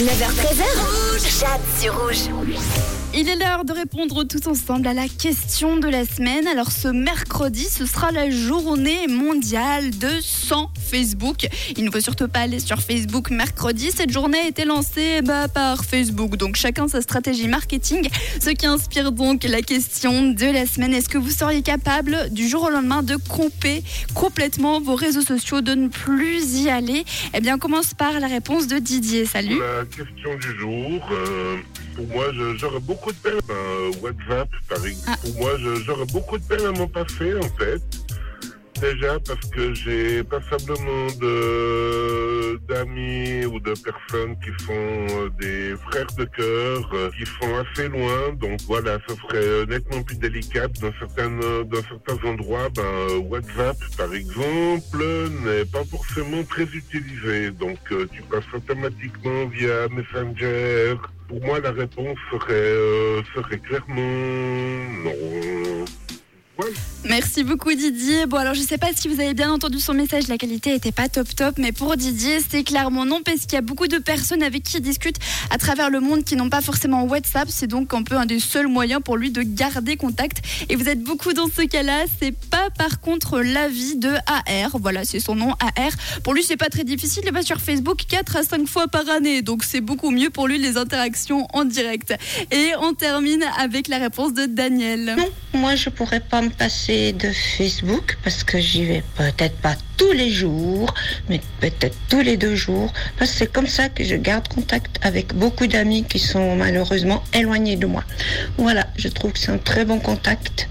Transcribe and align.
9h13h. 0.00 1.40
Jade 1.40 1.92
rouge. 1.92 2.30
Il 3.12 3.28
est 3.28 3.34
l'heure 3.34 3.64
de 3.64 3.72
répondre 3.72 4.22
tous 4.22 4.46
ensemble 4.46 4.86
à 4.86 4.94
la 4.94 5.08
question 5.08 5.78
de 5.78 5.88
la 5.88 6.04
semaine. 6.04 6.46
Alors 6.46 6.70
ce 6.70 6.86
mercredi, 6.86 7.64
ce 7.64 7.84
sera 7.84 8.12
la 8.12 8.30
journée 8.30 9.08
mondiale 9.08 9.90
de 9.90 10.08
sans 10.22 10.70
Facebook. 10.90 11.48
Il 11.76 11.84
ne 11.84 11.90
faut 11.90 12.00
surtout 12.00 12.28
pas 12.28 12.40
aller 12.40 12.60
sur 12.60 12.80
Facebook 12.80 13.30
mercredi. 13.30 13.90
Cette 13.90 14.12
journée 14.12 14.38
a 14.38 14.46
été 14.46 14.64
lancée 14.64 15.22
bah, 15.22 15.48
par 15.48 15.84
Facebook. 15.84 16.36
Donc 16.36 16.54
chacun 16.54 16.86
sa 16.86 17.02
stratégie 17.02 17.48
marketing. 17.48 18.08
Ce 18.40 18.50
qui 18.50 18.66
inspire 18.66 19.10
donc 19.10 19.42
la 19.42 19.60
question 19.60 20.30
de 20.30 20.46
la 20.46 20.64
semaine. 20.64 20.94
Est-ce 20.94 21.08
que 21.08 21.18
vous 21.18 21.30
seriez 21.30 21.62
capable 21.62 22.30
du 22.30 22.48
jour 22.48 22.62
au 22.62 22.70
lendemain 22.70 23.02
de 23.02 23.16
couper 23.16 23.82
complètement 24.14 24.80
vos 24.80 24.94
réseaux 24.94 25.22
sociaux, 25.22 25.62
de 25.62 25.74
ne 25.74 25.88
plus 25.88 26.60
y 26.60 26.70
aller? 26.70 27.04
Eh 27.34 27.40
bien 27.40 27.56
on 27.56 27.58
commence 27.58 27.92
par 27.92 28.20
la 28.20 28.28
réponse 28.28 28.68
de 28.68 28.78
Didier. 28.78 29.26
Salut. 29.26 29.58
La 29.58 29.84
question 29.90 30.36
du 30.36 30.58
jour, 30.58 31.08
euh, 31.12 31.56
pour 31.96 32.06
moi, 32.08 32.26
j'aurais 32.56 32.80
beaucoup 32.80 33.12
de 33.12 33.16
peine 33.18 33.38
un 33.50 33.90
WhatsApp, 34.02 34.48
par 34.68 34.84
exemple. 34.86 35.08
Ah. 35.08 35.16
Pour 35.22 35.34
moi, 35.40 35.50
je- 35.58 35.82
j'aurais 35.84 36.06
beaucoup 36.06 36.38
de 36.38 36.44
peine 36.44 36.64
à 36.66 36.72
m'en 36.72 36.88
passer, 36.88 37.34
en 37.36 37.48
fait. 37.58 37.82
Déjà 38.80 39.18
parce 39.20 39.46
que 39.50 39.74
j'ai 39.74 40.24
passablement 40.24 41.06
d'amis 42.68 43.44
ou 43.44 43.60
de 43.60 43.74
personnes 43.74 44.36
qui 44.40 44.64
sont 44.64 44.72
euh, 44.72 45.28
des 45.38 45.74
frères 45.90 46.06
de 46.16 46.24
cœur, 46.24 46.90
euh, 46.94 47.10
qui 47.10 47.26
sont 47.26 47.54
assez 47.56 47.88
loin. 47.88 48.32
Donc 48.34 48.58
voilà, 48.66 48.98
ce 49.06 49.14
serait 49.16 49.66
nettement 49.66 50.02
plus 50.02 50.16
délicat 50.16 50.68
dans 50.80 50.92
certains 50.98 51.30
dans 51.30 51.82
certains 51.82 52.28
endroits. 52.28 52.68
Ben, 52.74 53.18
WhatsApp, 53.28 53.76
par 53.98 54.14
exemple, 54.14 55.04
n'est 55.44 55.64
pas 55.66 55.84
forcément 55.84 56.42
très 56.44 56.64
utilisé. 56.64 57.50
Donc 57.50 57.78
euh, 57.92 58.06
tu 58.12 58.22
passes 58.22 58.44
automatiquement 58.54 59.46
via 59.46 59.88
Messenger. 59.88 60.94
Pour 61.28 61.40
moi, 61.44 61.60
la 61.60 61.72
réponse 61.72 62.18
serait 62.30 62.52
euh, 62.52 63.22
serait 63.34 63.58
clairement 63.58 64.00
non. 65.04 65.84
Merci 67.04 67.44
beaucoup 67.44 67.72
Didier. 67.72 68.26
Bon 68.26 68.36
alors 68.36 68.54
je 68.54 68.60
sais 68.60 68.76
pas 68.76 68.88
si 68.94 69.08
vous 69.08 69.20
avez 69.20 69.32
bien 69.32 69.50
entendu 69.50 69.80
son 69.80 69.94
message, 69.94 70.28
la 70.28 70.36
qualité 70.36 70.74
était 70.74 70.92
pas 70.92 71.08
top 71.08 71.34
top, 71.34 71.54
mais 71.56 71.72
pour 71.72 71.96
Didier 71.96 72.38
c'est 72.46 72.62
clairement 72.62 73.06
non 73.06 73.20
parce 73.24 73.40
qu'il 73.40 73.54
y 73.54 73.56
a 73.56 73.62
beaucoup 73.62 73.86
de 73.86 73.96
personnes 73.98 74.42
avec 74.42 74.64
qui 74.64 74.76
il 74.76 74.82
discute 74.82 75.16
à 75.50 75.56
travers 75.56 75.88
le 75.88 76.00
monde 76.00 76.24
qui 76.24 76.36
n'ont 76.36 76.50
pas 76.50 76.60
forcément 76.60 77.04
WhatsApp, 77.04 77.48
c'est 77.50 77.66
donc 77.66 77.94
un 77.94 78.02
peu 78.02 78.16
un 78.16 78.26
des 78.26 78.38
seuls 78.38 78.68
moyens 78.68 79.00
pour 79.02 79.16
lui 79.16 79.30
de 79.30 79.42
garder 79.42 79.96
contact. 79.96 80.42
Et 80.68 80.76
vous 80.76 80.88
êtes 80.88 81.02
beaucoup 81.02 81.32
dans 81.32 81.46
ce 81.46 81.62
cas-là, 81.62 82.04
c'est 82.20 82.36
pas 82.36 82.68
par 82.76 83.00
contre 83.00 83.40
l'avis 83.40 83.96
de 83.96 84.12
AR, 84.26 84.78
voilà 84.78 85.04
c'est 85.04 85.20
son 85.20 85.34
nom 85.34 85.52
AR. 85.52 85.92
Pour 86.22 86.34
lui 86.34 86.42
c'est 86.44 86.58
pas 86.58 86.68
très 86.68 86.84
difficile, 86.84 87.22
il 87.26 87.32
va 87.32 87.42
sur 87.42 87.60
Facebook 87.60 88.02
4 88.08 88.36
à 88.36 88.42
5 88.42 88.68
fois 88.68 88.88
par 88.88 89.08
année, 89.08 89.40
donc 89.40 89.64
c'est 89.64 89.80
beaucoup 89.80 90.10
mieux 90.10 90.30
pour 90.30 90.48
lui 90.48 90.58
les 90.58 90.76
interactions 90.76 91.46
en 91.54 91.64
direct. 91.64 92.14
Et 92.50 92.72
on 92.82 92.92
termine 92.92 93.44
avec 93.58 93.88
la 93.88 93.98
réponse 93.98 94.34
de 94.34 94.44
Daniel. 94.44 95.16
Moi 95.52 95.74
je 95.74 95.90
pourrais 95.90 96.20
pas 96.20 96.42
me 96.42 96.50
passer 96.50 97.12
de 97.12 97.30
Facebook 97.32 98.18
parce 98.22 98.44
que 98.44 98.58
j'y 98.58 98.84
vais 98.84 99.02
peut-être 99.16 99.56
pas 99.56 99.76
tous 100.00 100.12
les 100.12 100.30
jours, 100.30 100.94
mais 101.28 101.42
peut-être 101.60 101.94
tous 102.08 102.22
les 102.22 102.38
deux 102.38 102.54
jours, 102.54 102.90
c'est 103.22 103.52
comme 103.52 103.66
ça 103.66 103.90
que 103.90 104.02
je 104.02 104.16
garde 104.16 104.48
contact 104.48 104.98
avec 105.02 105.34
beaucoup 105.34 105.66
d'amis 105.66 106.04
qui 106.04 106.18
sont 106.18 106.56
malheureusement 106.56 107.22
éloignés 107.34 107.76
de 107.76 107.84
moi. 107.86 108.02
Voilà, 108.56 108.86
je 108.96 109.08
trouve 109.08 109.32
que 109.32 109.38
c'est 109.38 109.52
un 109.52 109.58
très 109.58 109.84
bon 109.84 109.98
contact 109.98 110.68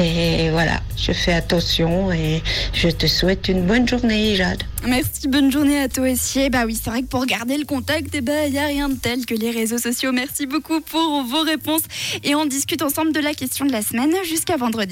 et 0.00 0.50
voilà, 0.50 0.80
je 0.96 1.12
fais 1.12 1.32
attention 1.32 2.10
et 2.10 2.42
je 2.72 2.88
te 2.88 3.06
souhaite 3.06 3.46
une 3.48 3.64
bonne 3.66 3.86
journée, 3.86 4.34
Jade. 4.34 4.64
Merci, 4.84 5.28
bonne 5.28 5.52
journée 5.52 5.78
à 5.78 5.88
toi 5.88 6.10
aussi. 6.10 6.40
Et 6.40 6.50
bah 6.50 6.64
oui, 6.66 6.76
c'est 6.82 6.90
vrai 6.90 7.02
que 7.02 7.06
pour 7.06 7.24
garder 7.24 7.56
le 7.56 7.64
contact, 7.64 8.08
il 8.14 8.22
bah, 8.22 8.48
n'y 8.48 8.58
a 8.58 8.66
rien 8.66 8.88
de 8.88 8.96
tel 8.96 9.24
que 9.26 9.34
les 9.34 9.52
réseaux 9.52 9.78
sociaux. 9.78 10.10
Merci 10.10 10.46
beaucoup 10.46 10.80
pour 10.80 11.22
vos 11.22 11.42
réponses 11.42 11.82
et 12.24 12.34
on 12.34 12.46
discute 12.46 12.82
ensemble 12.82 13.12
de 13.12 13.20
la 13.20 13.32
question 13.32 13.64
de 13.64 13.70
la 13.70 13.82
semaine 13.82 14.12
jusqu'à 14.24 14.56
vendredi. 14.56 14.90